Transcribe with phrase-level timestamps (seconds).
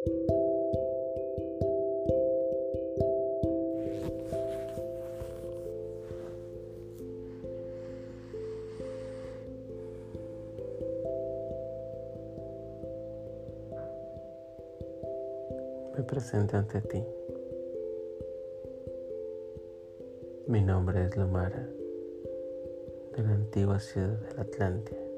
[0.00, 0.12] Me
[16.06, 17.04] presento ante ti.
[20.46, 21.68] Mi nombre es Lumara,
[23.14, 25.09] de la antigua ciudad de la Atlántida.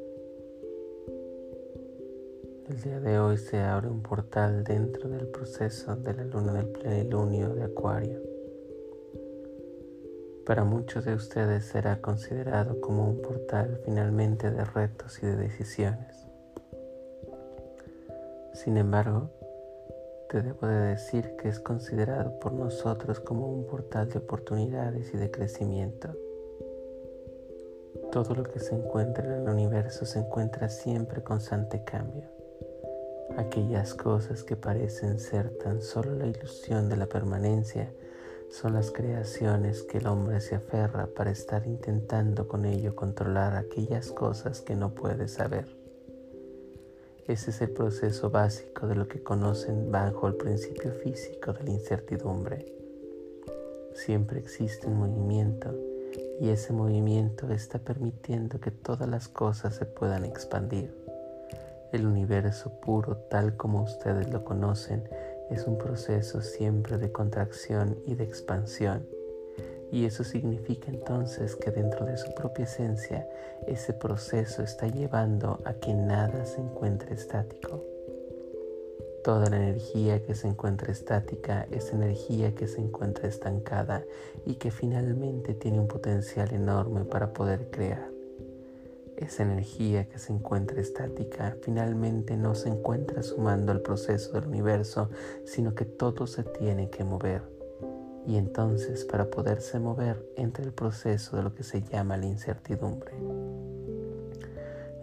[2.72, 6.68] El día de hoy se abre un portal dentro del proceso de la luna del
[6.68, 8.18] plenilunio de Acuario.
[10.46, 16.26] Para muchos de ustedes será considerado como un portal finalmente de retos y de decisiones.
[18.54, 19.28] Sin embargo,
[20.30, 25.18] te debo de decir que es considerado por nosotros como un portal de oportunidades y
[25.18, 26.16] de crecimiento.
[28.10, 32.32] Todo lo que se encuentra en el universo se encuentra siempre constante cambio.
[33.36, 37.90] Aquellas cosas que parecen ser tan solo la ilusión de la permanencia
[38.50, 44.12] son las creaciones que el hombre se aferra para estar intentando con ello controlar aquellas
[44.12, 45.66] cosas que no puede saber.
[47.26, 51.70] Ese es el proceso básico de lo que conocen bajo el principio físico de la
[51.70, 52.66] incertidumbre.
[53.94, 55.74] Siempre existe un movimiento
[56.40, 61.01] y ese movimiento está permitiendo que todas las cosas se puedan expandir.
[61.92, 65.08] El universo puro tal como ustedes lo conocen
[65.50, 69.06] es un proceso siempre de contracción y de expansión
[69.92, 73.28] y eso significa entonces que dentro de su propia esencia
[73.66, 77.84] ese proceso está llevando a que nada se encuentre estático.
[79.22, 84.02] Toda la energía que se encuentra estática es energía que se encuentra estancada
[84.46, 88.11] y que finalmente tiene un potencial enorme para poder crear.
[89.22, 95.10] Esa energía que se encuentra estática finalmente no se encuentra sumando al proceso del universo,
[95.44, 97.42] sino que todo se tiene que mover
[98.26, 103.12] y entonces para poderse mover entre el proceso de lo que se llama la incertidumbre.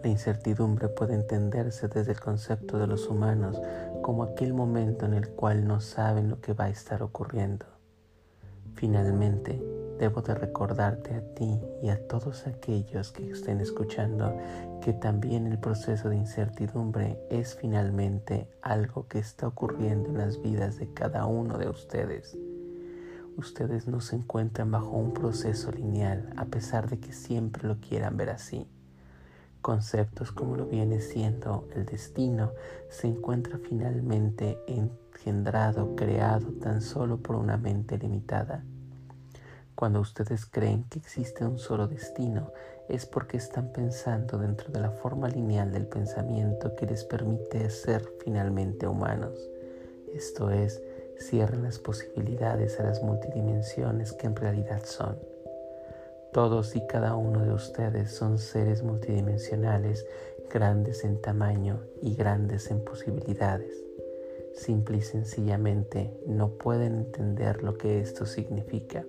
[0.02, 3.60] La incertidumbre puede entenderse desde el concepto de los humanos
[4.02, 7.66] como aquel momento en el cual no saben lo que va a estar ocurriendo.
[8.74, 9.62] Finalmente,
[10.00, 14.36] debo de recordarte a ti y a todos aquellos que estén escuchando
[14.80, 20.78] que también el proceso de incertidumbre es finalmente algo que está ocurriendo en las vidas
[20.78, 22.36] de cada uno de ustedes
[23.36, 28.16] ustedes no se encuentran bajo un proceso lineal a pesar de que siempre lo quieran
[28.16, 28.66] ver así.
[29.60, 32.52] Conceptos como lo viene siendo el destino
[32.88, 38.64] se encuentra finalmente engendrado, creado tan solo por una mente limitada.
[39.80, 42.52] Cuando ustedes creen que existe un solo destino,
[42.90, 48.06] es porque están pensando dentro de la forma lineal del pensamiento que les permite ser
[48.22, 49.40] finalmente humanos.
[50.12, 50.82] Esto es,
[51.18, 55.18] cierran las posibilidades a las multidimensiones que en realidad son.
[56.34, 60.04] Todos y cada uno de ustedes son seres multidimensionales,
[60.50, 63.82] grandes en tamaño y grandes en posibilidades.
[64.54, 69.06] Simple y sencillamente no pueden entender lo que esto significa.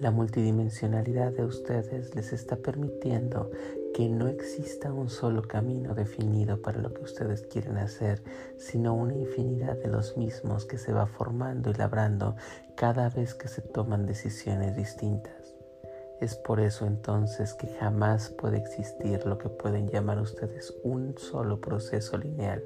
[0.00, 3.50] La multidimensionalidad de ustedes les está permitiendo
[3.94, 8.22] que no exista un solo camino definido para lo que ustedes quieren hacer,
[8.56, 12.34] sino una infinidad de los mismos que se va formando y labrando
[12.76, 15.54] cada vez que se toman decisiones distintas.
[16.18, 21.60] Es por eso entonces que jamás puede existir lo que pueden llamar ustedes un solo
[21.60, 22.62] proceso lineal.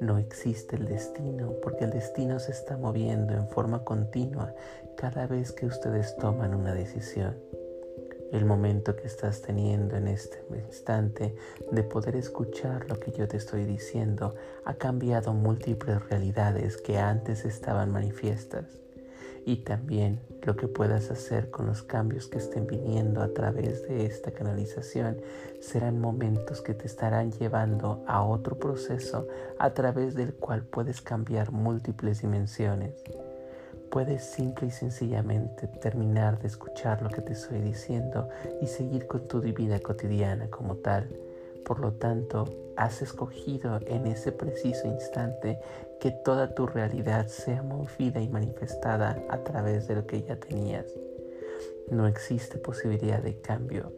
[0.00, 4.54] No existe el destino porque el destino se está moviendo en forma continua
[4.96, 7.36] cada vez que ustedes toman una decisión.
[8.32, 11.34] El momento que estás teniendo en este instante
[11.70, 14.34] de poder escuchar lo que yo te estoy diciendo
[14.64, 18.85] ha cambiado múltiples realidades que antes estaban manifiestas
[19.46, 24.04] y también lo que puedas hacer con los cambios que estén viniendo a través de
[24.04, 25.18] esta canalización
[25.60, 29.26] serán momentos que te estarán llevando a otro proceso
[29.58, 32.92] a través del cual puedes cambiar múltiples dimensiones
[33.90, 38.28] puedes simple y sencillamente terminar de escuchar lo que te estoy diciendo
[38.60, 41.08] y seguir con tu vida cotidiana como tal.
[41.66, 42.44] Por lo tanto,
[42.76, 45.58] has escogido en ese preciso instante
[45.98, 50.86] que toda tu realidad sea movida y manifestada a través de lo que ya tenías.
[51.90, 53.92] No existe posibilidad de cambio.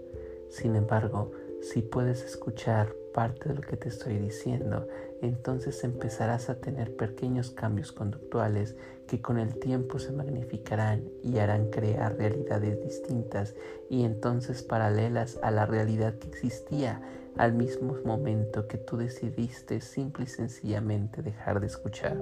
[0.49, 4.89] Sin embargo, si puedes escuchar parte de lo que te estoy diciendo,
[5.23, 8.77] entonces empezarás a tener pequeños cambios conductuales
[9.07, 13.55] que con el tiempo se magnificarán y harán crear realidades distintas
[13.89, 17.01] y entonces paralelas a la realidad que existía
[17.37, 22.19] al mismo momento que tú decidiste simple y sencillamente dejar de escuchar.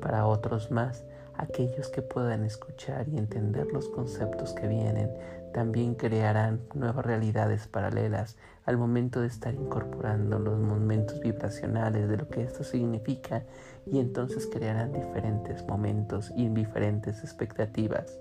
[0.00, 1.04] Para otros más,
[1.36, 5.10] aquellos que puedan escuchar y entender los conceptos que vienen,
[5.52, 12.28] también crearán nuevas realidades paralelas al momento de estar incorporando los momentos vibracionales de lo
[12.28, 13.44] que esto significa
[13.86, 18.18] y entonces crearán diferentes momentos y diferentes expectativas.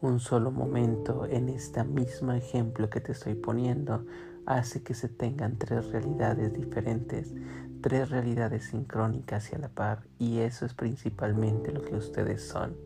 [0.00, 4.04] Un solo momento en este mismo ejemplo que te estoy poniendo
[4.46, 7.32] hace que se tengan tres realidades diferentes,
[7.80, 12.76] tres realidades sincrónicas y a la par, y eso es principalmente lo que ustedes son.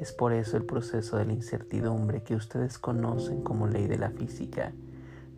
[0.00, 4.10] Es por eso el proceso de la incertidumbre que ustedes conocen como ley de la
[4.10, 4.72] física.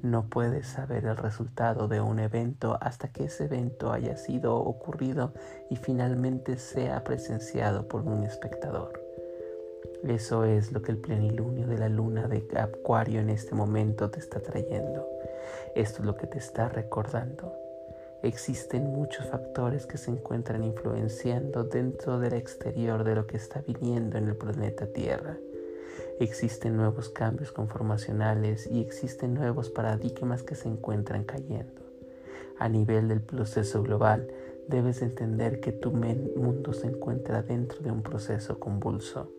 [0.03, 5.33] No puedes saber el resultado de un evento hasta que ese evento haya sido ocurrido
[5.71, 9.03] y finalmente sea presenciado por un espectador.
[10.05, 14.21] Eso es lo que el plenilunio de la luna de Acuario en este momento te
[14.21, 15.09] está trayendo.
[15.75, 17.53] Esto es lo que te está recordando.
[18.23, 24.19] Existen muchos factores que se encuentran influenciando dentro del exterior de lo que está viniendo
[24.19, 25.37] en el planeta Tierra.
[26.19, 31.83] Existen nuevos cambios conformacionales y existen nuevos paradigmas que se encuentran cayendo.
[32.59, 34.27] A nivel del proceso global,
[34.67, 39.31] debes entender que tu mundo se encuentra dentro de un proceso convulso.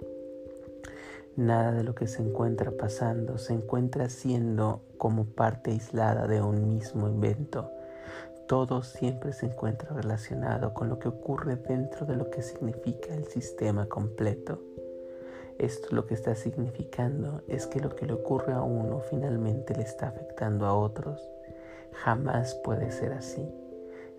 [1.35, 6.67] Nada de lo que se encuentra pasando se encuentra siendo como parte aislada de un
[6.67, 7.71] mismo invento.
[8.47, 13.25] Todo siempre se encuentra relacionado con lo que ocurre dentro de lo que significa el
[13.25, 14.61] sistema completo.
[15.59, 19.81] Esto lo que está significando es que lo que le ocurre a uno finalmente le
[19.81, 21.19] está afectando a otros.
[21.93, 23.47] Jamás puede ser así.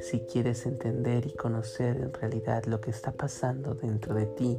[0.01, 4.59] Si quieres entender y conocer en realidad lo que está pasando dentro de ti,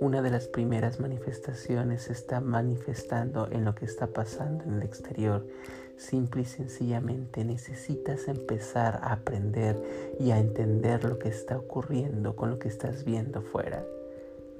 [0.00, 5.46] una de las primeras manifestaciones está manifestando en lo que está pasando en el exterior.
[5.96, 9.80] Simple y sencillamente necesitas empezar a aprender
[10.18, 13.84] y a entender lo que está ocurriendo con lo que estás viendo fuera.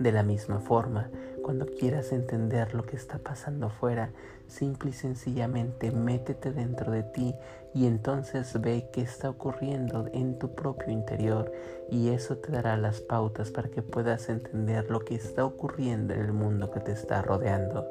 [0.00, 1.10] De la misma forma,
[1.42, 4.08] cuando quieras entender lo que está pasando afuera,
[4.46, 7.34] simple y sencillamente métete dentro de ti
[7.74, 11.52] y entonces ve qué está ocurriendo en tu propio interior
[11.90, 16.20] y eso te dará las pautas para que puedas entender lo que está ocurriendo en
[16.20, 17.86] el mundo que te está rodeando.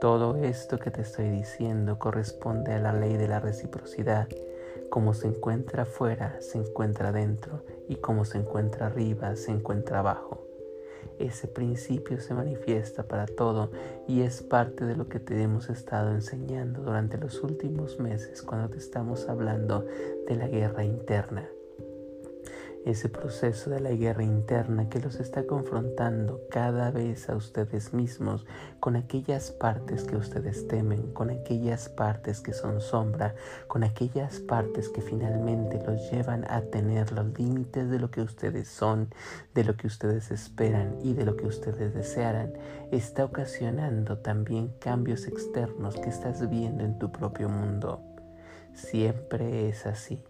[0.00, 4.28] Todo esto que te estoy diciendo corresponde a la ley de la reciprocidad.
[4.88, 10.51] Como se encuentra afuera, se encuentra dentro y como se encuentra arriba, se encuentra abajo
[11.18, 13.70] ese principio se manifiesta para todo
[14.08, 18.70] y es parte de lo que te hemos estado enseñando durante los últimos meses cuando
[18.70, 19.86] te estamos hablando
[20.26, 21.48] de la guerra interna
[22.84, 28.44] ese proceso de la guerra interna que los está confrontando cada vez a ustedes mismos
[28.80, 33.34] con aquellas partes que ustedes temen, con aquellas partes que son sombra,
[33.68, 38.68] con aquellas partes que finalmente los llevan a tener los límites de lo que ustedes
[38.68, 39.08] son,
[39.54, 42.52] de lo que ustedes esperan y de lo que ustedes desearan,
[42.90, 48.02] está ocasionando también cambios externos que estás viendo en tu propio mundo.
[48.74, 50.22] Siempre es así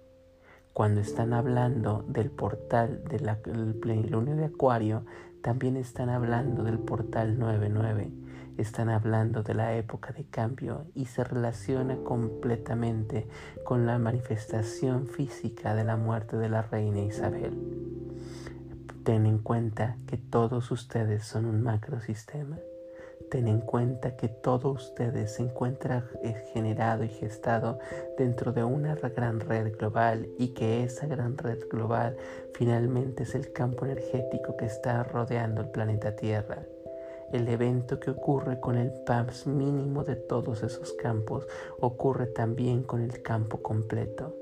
[0.73, 5.05] cuando están hablando del portal del plenilunio de Acuario,
[5.43, 8.11] también están hablando del portal 99.
[8.57, 13.27] Están hablando de la época de cambio y se relaciona completamente
[13.65, 17.53] con la manifestación física de la muerte de la reina Isabel.
[19.05, 22.59] Ten en cuenta que todos ustedes son un macrosistema
[23.33, 27.79] ten en cuenta que todo ustedes se encuentra eh, generado y gestado
[28.19, 32.15] dentro de una gran red global y que esa gran red global
[32.53, 36.67] finalmente es el campo energético que está rodeando el planeta Tierra.
[37.33, 41.47] El evento que ocurre con el PAMS mínimo de todos esos campos
[41.81, 44.42] ocurre también con el campo completo.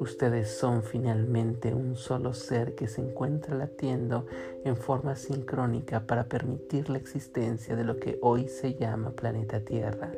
[0.00, 4.26] Ustedes son finalmente un solo ser que se encuentra latiendo
[4.64, 10.10] en forma sincrónica para permitir la existencia de lo que hoy se llama planeta Tierra.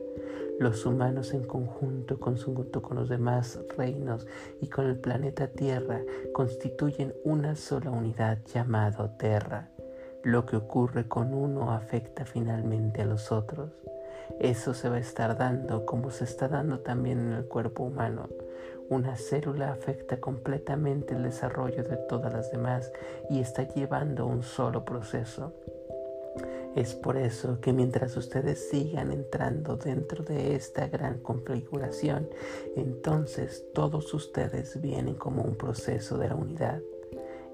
[0.59, 4.27] Los humanos en conjunto, junto con los demás reinos
[4.63, 6.01] y con el planeta Tierra,
[6.33, 9.69] constituyen una sola unidad llamado Terra.
[10.23, 13.73] Lo que ocurre con uno afecta finalmente a los otros.
[14.41, 18.29] Eso se va a estar dando como se está dando también en el cuerpo humano.
[18.89, 22.93] Una célula afecta completamente el desarrollo de todas las demás
[23.29, 25.53] y está llevando un solo proceso.
[26.77, 32.29] Es por eso que mientras ustedes sigan entrando dentro de esta gran configuración,
[32.77, 36.81] entonces todos ustedes vienen como un proceso de la unidad.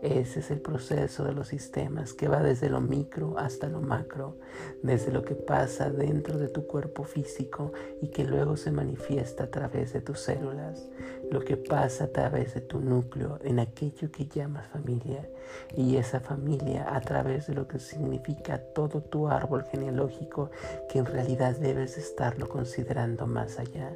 [0.02, 4.37] Ese es el proceso de los sistemas que va desde lo micro hasta lo macro,
[4.82, 9.47] desde lo que pasa dentro de tu cuerpo físico y que luego se manifiesta a
[9.47, 10.88] través de tus células,
[11.30, 15.30] lo que pasa a través de tu núcleo en aquello que llamas familia
[15.76, 20.50] y esa familia a través de lo que significa todo tu árbol genealógico
[20.90, 23.94] que en realidad debes estarlo considerando más allá.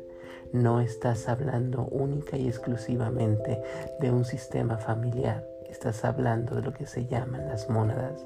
[0.53, 3.61] No estás hablando única y exclusivamente
[3.99, 8.25] de un sistema familiar Estás hablando de lo que se llaman las mónadas,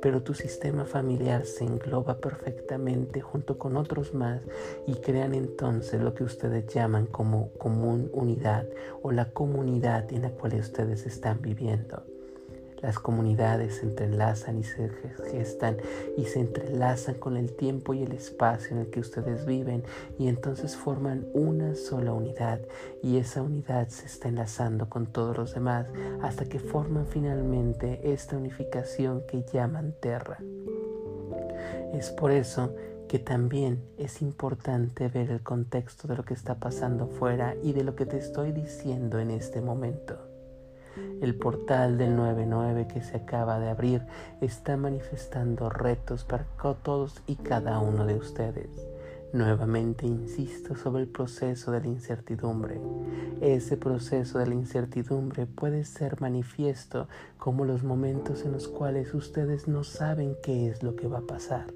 [0.00, 4.40] pero tu sistema familiar se engloba perfectamente junto con otros más
[4.86, 8.66] y crean entonces lo que ustedes llaman como común unidad
[9.02, 12.15] o la comunidad en la cual ustedes están viviendo.
[12.82, 14.90] Las comunidades se entrelazan y se
[15.30, 15.78] gestan
[16.16, 19.82] y se entrelazan con el tiempo y el espacio en el que ustedes viven
[20.18, 22.60] y entonces forman una sola unidad
[23.02, 25.86] y esa unidad se está enlazando con todos los demás
[26.22, 30.38] hasta que forman finalmente esta unificación que llaman Terra.
[31.92, 32.74] Es por eso
[33.08, 37.84] que también es importante ver el contexto de lo que está pasando fuera y de
[37.84, 40.25] lo que te estoy diciendo en este momento.
[41.20, 44.02] El portal del 99 que se acaba de abrir
[44.40, 46.44] está manifestando retos para
[46.82, 48.68] todos y cada uno de ustedes.
[49.32, 52.80] Nuevamente insisto sobre el proceso de la incertidumbre.
[53.40, 59.68] Ese proceso de la incertidumbre puede ser manifiesto como los momentos en los cuales ustedes
[59.68, 61.66] no saben qué es lo que va a pasar.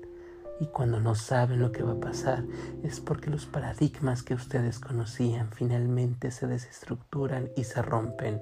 [0.60, 2.44] Y cuando no saben lo que va a pasar
[2.82, 8.40] es porque los paradigmas que ustedes conocían finalmente se desestructuran y se rompen.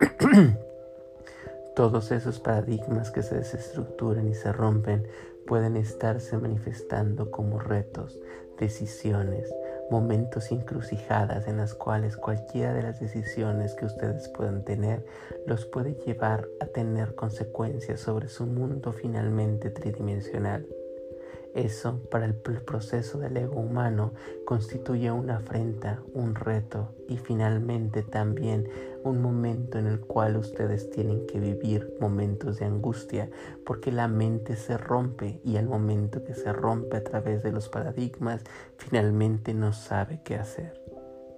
[1.76, 5.06] Todos esos paradigmas que se desestructuran y se rompen
[5.46, 8.18] pueden estarse manifestando como retos,
[8.58, 9.52] decisiones,
[9.90, 15.04] momentos encrucijadas en las cuales cualquiera de las decisiones que ustedes puedan tener
[15.46, 20.66] los puede llevar a tener consecuencias sobre su mundo finalmente tridimensional.
[21.54, 24.12] Eso para el proceso del ego humano
[24.44, 28.68] constituye una afrenta, un reto y finalmente también
[29.02, 33.30] un momento en el cual ustedes tienen que vivir momentos de angustia
[33.66, 37.68] porque la mente se rompe y al momento que se rompe a través de los
[37.68, 38.42] paradigmas
[38.76, 40.80] finalmente no sabe qué hacer.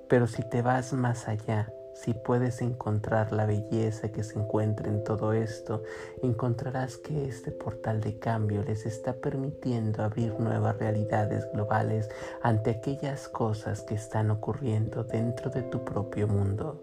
[0.08, 5.04] Pero si te vas más allá, si puedes encontrar la belleza que se encuentra en
[5.04, 5.82] todo esto,
[6.22, 12.08] encontrarás que este portal de cambio les está permitiendo abrir nuevas realidades globales
[12.42, 16.82] ante aquellas cosas que están ocurriendo dentro de tu propio mundo.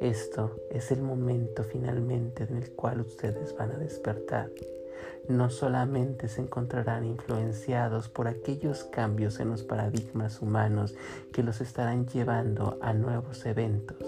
[0.00, 4.50] Esto es el momento finalmente en el cual ustedes van a despertar
[5.28, 10.94] no solamente se encontrarán influenciados por aquellos cambios en los paradigmas humanos
[11.32, 13.98] que los estarán llevando a nuevos eventos,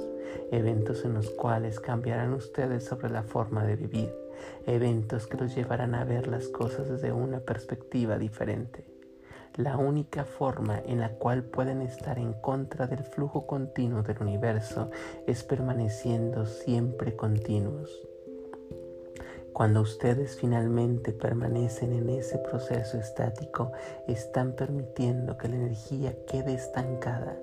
[0.50, 4.14] eventos en los cuales cambiarán ustedes sobre la forma de vivir,
[4.66, 8.84] eventos que los llevarán a ver las cosas desde una perspectiva diferente.
[9.56, 14.90] La única forma en la cual pueden estar en contra del flujo continuo del universo
[15.28, 17.88] es permaneciendo siempre continuos
[19.54, 23.70] cuando ustedes finalmente permanecen en ese proceso estático,
[24.08, 27.38] están permitiendo que la energía quede estancada.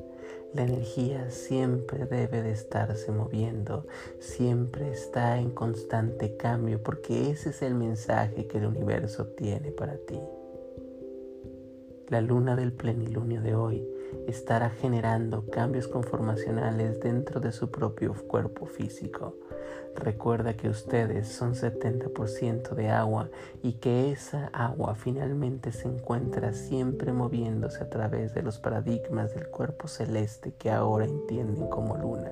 [0.54, 3.88] La energía siempre debe de estarse moviendo,
[4.20, 9.96] siempre está en constante cambio, porque ese es el mensaje que el universo tiene para
[9.96, 10.20] ti.
[12.10, 13.88] La luna del plenilunio de hoy
[14.28, 19.38] estará generando cambios conformacionales dentro de su propio cuerpo físico.
[19.96, 23.30] Recuerda que ustedes son 70% de agua
[23.62, 29.48] y que esa agua finalmente se encuentra siempre moviéndose a través de los paradigmas del
[29.48, 32.32] cuerpo celeste que ahora entienden como luna.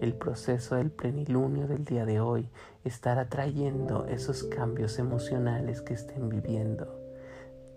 [0.00, 2.48] El proceso del plenilunio del día de hoy
[2.84, 7.05] estará trayendo esos cambios emocionales que estén viviendo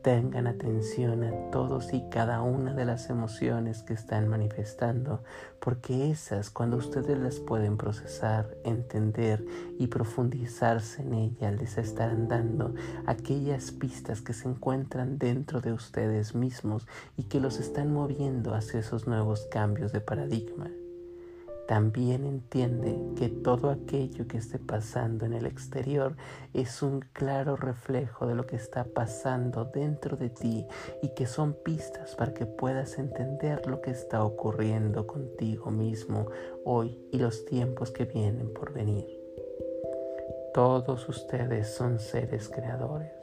[0.02, 5.24] Tengan atención a todos y cada una de las emociones que están manifestando,
[5.60, 9.46] porque esas cuando ustedes las pueden procesar, entender
[9.78, 12.74] y profundizarse en ellas, les estarán dando
[13.08, 16.88] aquellas pistas que se encuentran dentro de ustedes mismos
[17.18, 20.70] y que los están moviendo hacia esos nuevos cambios de paradigma
[21.70, 26.16] también entiende que todo aquello que esté pasando en el exterior
[26.52, 30.66] es un claro reflejo de lo que está pasando dentro de ti
[31.04, 36.26] y que son pistas para que puedas entender lo que está ocurriendo contigo mismo
[36.66, 39.06] hoy y los tiempos que vienen por venir.
[40.56, 43.19] Todos ustedes son seres creadores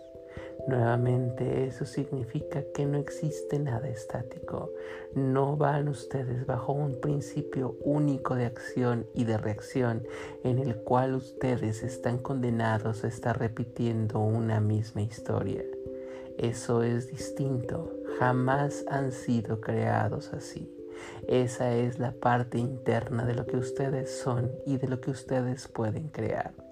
[0.67, 4.73] Nuevamente eso significa que no existe nada estático.
[5.15, 10.03] No van ustedes bajo un principio único de acción y de reacción
[10.43, 15.63] en el cual ustedes están condenados a estar repitiendo una misma historia.
[16.37, 17.93] Eso es distinto.
[18.19, 20.73] Jamás han sido creados así.
[21.29, 25.69] Esa es la parte interna de lo que ustedes son y de lo que ustedes
[25.69, 26.66] pueden crear.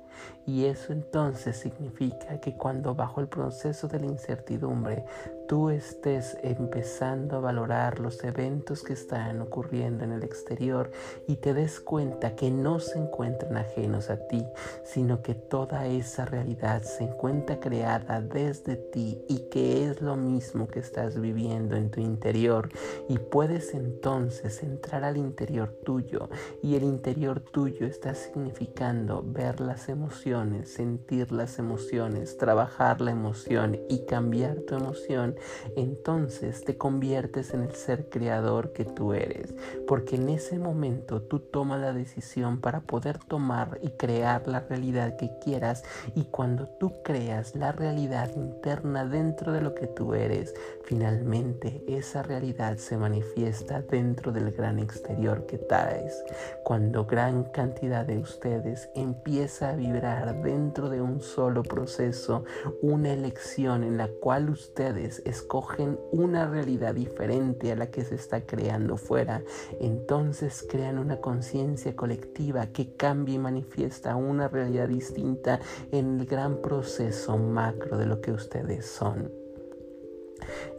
[0.46, 5.04] Y eso entonces significa que cuando bajo el proceso de la incertidumbre
[5.46, 10.90] tú estés empezando a valorar los eventos que están ocurriendo en el exterior
[11.26, 14.44] y te des cuenta que no se encuentran ajenos a ti,
[14.84, 20.66] sino que toda esa realidad se encuentra creada desde ti y que es lo mismo
[20.66, 22.70] que estás viviendo en tu interior.
[23.08, 26.28] Y puedes entonces entrar al interior tuyo
[26.62, 33.78] y el interior tuyo está significando ver las emociones, sentir las emociones, trabajar la emoción
[33.88, 35.36] y cambiar tu emoción
[35.76, 39.54] entonces te conviertes en el ser creador que tú eres,
[39.86, 45.16] porque en ese momento tú tomas la decisión para poder tomar y crear la realidad
[45.16, 45.84] que quieras
[46.14, 52.22] y cuando tú creas la realidad interna dentro de lo que tú eres, finalmente esa
[52.22, 56.24] realidad se manifiesta dentro del gran exterior que traes.
[56.64, 62.44] Cuando gran cantidad de ustedes empieza a dentro de un solo proceso,
[62.82, 68.44] una elección en la cual ustedes escogen una realidad diferente a la que se está
[68.44, 69.42] creando fuera,
[69.80, 75.60] entonces crean una conciencia colectiva que cambia y manifiesta una realidad distinta
[75.92, 79.43] en el gran proceso macro de lo que ustedes son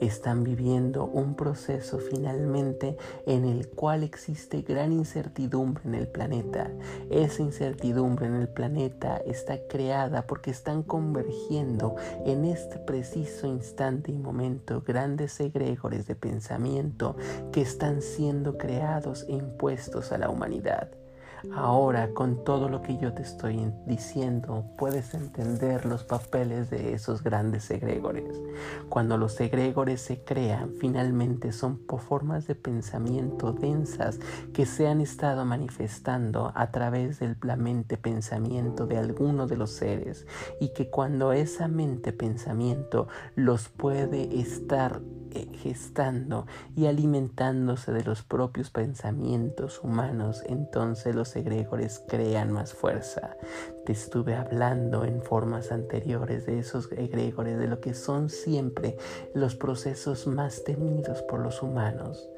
[0.01, 6.71] están viviendo un proceso finalmente en el cual existe gran incertidumbre en el planeta.
[7.09, 11.95] Esa incertidumbre en el planeta está creada porque están convergiendo
[12.25, 17.15] en este preciso instante y momento grandes egregores de pensamiento
[17.51, 21.04] que están siendo creados e impuestos a la humanidad.
[21.53, 27.23] Ahora, con todo lo que yo te estoy diciendo, puedes entender los papeles de esos
[27.23, 28.41] grandes egregores.
[28.89, 34.19] Cuando los egregores se crean, finalmente son formas de pensamiento densas
[34.53, 40.25] que se han estado manifestando a través del mente pensamiento de alguno de los seres
[40.59, 48.23] y que cuando esa mente pensamiento los puede estar eh, gestando y alimentándose de los
[48.23, 53.37] propios pensamientos humanos, entonces los egregores crean más fuerza.
[53.85, 58.97] Te estuve hablando en formas anteriores de esos egregores, de lo que son siempre
[59.33, 62.29] los procesos más temidos por los humanos.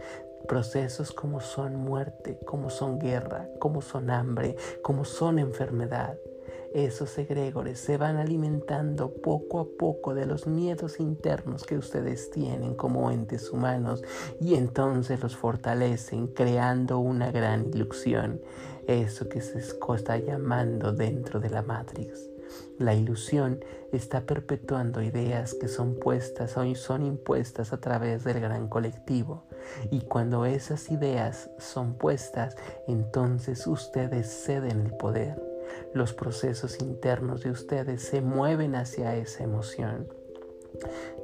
[0.47, 6.17] Procesos como son muerte, como son guerra, como son hambre, como son enfermedad
[6.73, 12.75] esos egregores se van alimentando poco a poco de los miedos internos que ustedes tienen
[12.75, 14.03] como entes humanos
[14.39, 18.41] y entonces los fortalecen creando una gran ilusión,
[18.88, 22.30] eso que se está llamando dentro de la Matrix.
[22.80, 28.67] La ilusión está perpetuando ideas que son puestas o son impuestas a través del gran
[28.69, 29.43] colectivo.
[29.91, 32.56] Y cuando esas ideas son puestas,
[32.88, 35.47] entonces ustedes ceden el poder
[35.93, 40.08] los procesos internos de ustedes se mueven hacia esa emoción,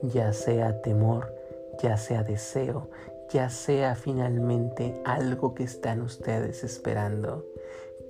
[0.01, 1.33] ya sea temor,
[1.81, 2.89] ya sea deseo,
[3.33, 7.47] ya sea finalmente algo que están ustedes esperando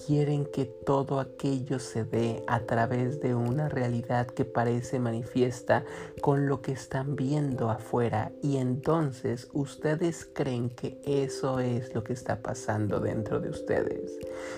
[0.05, 5.85] quieren que todo aquello se dé a través de una realidad que parece manifiesta
[6.21, 12.13] con lo que están viendo afuera y entonces ustedes creen que eso es lo que
[12.13, 14.17] está pasando dentro de ustedes.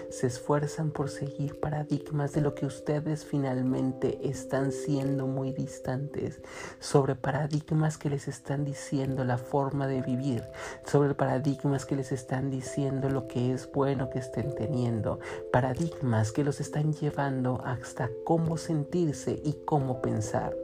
[0.10, 6.42] Se esfuerzan por seguir paradigmas de lo que ustedes finalmente están siendo muy distantes,
[6.80, 10.44] sobre paradigmas que les están diciendo la forma de vivir,
[10.86, 15.20] sobre paradigmas que les están diciendo lo que es bueno que estén teniendo,
[15.52, 20.56] paradigmas que los están llevando hasta cómo sentirse y cómo pensar.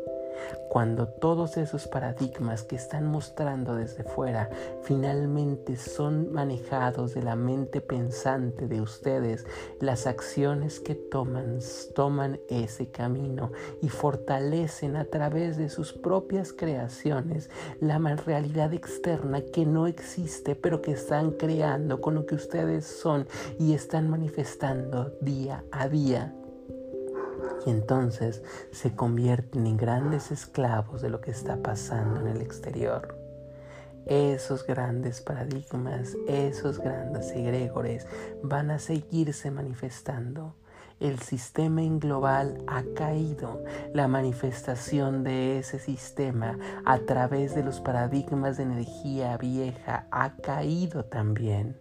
[0.69, 4.49] Cuando todos esos paradigmas que están mostrando desde fuera
[4.83, 9.45] finalmente son manejados de la mente pensante de ustedes,
[9.79, 11.59] las acciones que toman
[11.93, 19.65] toman ese camino y fortalecen a través de sus propias creaciones la realidad externa que
[19.65, 23.27] no existe pero que están creando con lo que ustedes son
[23.59, 26.33] y están manifestando día a día
[27.65, 33.17] y entonces se convierten en grandes esclavos de lo que está pasando en el exterior.
[34.05, 38.07] Esos grandes paradigmas, esos grandes egregores
[38.41, 40.55] van a seguirse manifestando
[41.01, 43.63] el sistema en global ha caído.
[43.91, 51.03] La manifestación de ese sistema a través de los paradigmas de energía vieja ha caído
[51.05, 51.75] también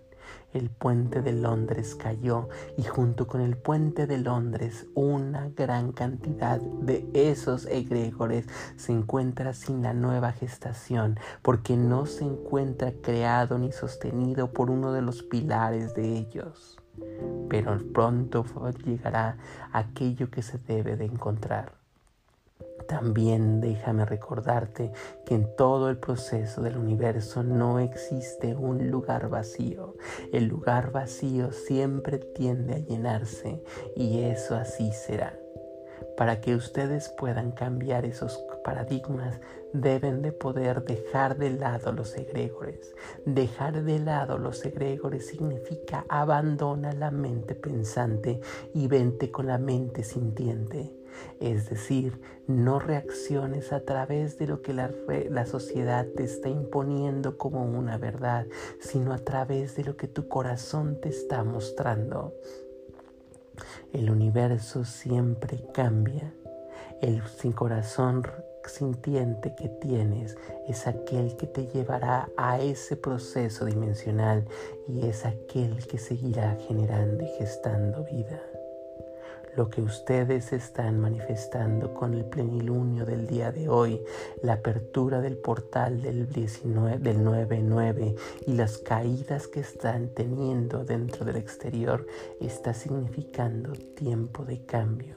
[0.53, 6.61] el puente de Londres cayó y junto con el puente de Londres una gran cantidad
[6.61, 13.73] de esos egregores se encuentra sin la nueva gestación porque no se encuentra creado ni
[13.73, 16.79] sostenido por uno de los pilares de ellos.
[17.49, 18.45] Pero pronto
[18.85, 19.39] llegará
[19.73, 21.80] aquello que se debe de encontrar.
[22.91, 24.91] También déjame recordarte
[25.25, 29.95] que en todo el proceso del universo no existe un lugar vacío.
[30.33, 33.63] El lugar vacío siempre tiende a llenarse
[33.95, 35.39] y eso así será.
[36.17, 39.39] Para que ustedes puedan cambiar esos paradigmas,
[39.73, 42.93] deben de poder dejar de lado los egregores.
[43.25, 48.41] Dejar de lado los egregores significa abandona la mente pensante
[48.75, 51.00] y vente con la mente sintiente.
[51.41, 57.65] Es decir, no reacciones a través de lo que la, sociedad te está imponiendo como
[57.65, 58.47] una verdad,
[58.81, 62.35] sino a través de lo que tu corazón te está mostrando.
[63.93, 66.35] El universo siempre cambia.
[67.01, 68.27] El sin corazón
[68.67, 70.37] sintiente que tienes
[70.69, 74.47] es aquel que te llevará a ese proceso dimensional
[74.87, 78.50] y es aquel que seguirá generando y gestando vida
[79.57, 84.01] lo que ustedes están manifestando con el plenilunio del día de hoy,
[84.43, 88.15] la apertura del portal del, 19, del 9
[88.47, 92.07] y las caídas que están teniendo dentro del exterior,
[92.41, 95.17] está significando tiempo de cambio.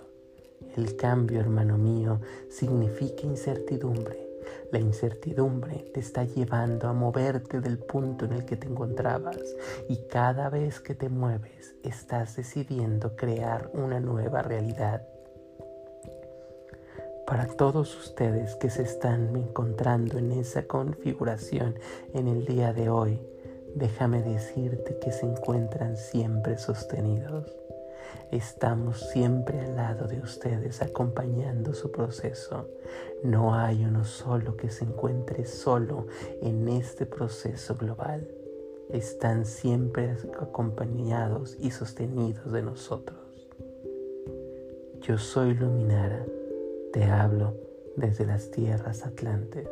[0.75, 2.19] El cambio, hermano mío,
[2.49, 4.22] significa incertidumbre
[4.71, 9.37] la incertidumbre te está llevando a moverte del punto en el que te encontrabas
[9.89, 15.07] y cada vez que te mueves estás decidiendo crear una nueva realidad.
[17.25, 21.75] Para todos ustedes que se están encontrando en esa configuración
[22.13, 23.21] en el día de hoy,
[23.75, 27.62] déjame decirte que se encuentran siempre sostenidos
[28.31, 32.69] Estamos siempre al lado de ustedes acompañando su proceso.
[33.23, 36.07] No hay uno solo que se encuentre solo
[36.41, 38.27] en este proceso global.
[38.89, 43.19] Están siempre acompañados y sostenidos de nosotros.
[45.01, 46.25] Yo soy Luminara,
[46.91, 47.55] te hablo
[47.95, 49.67] desde las tierras atlantes.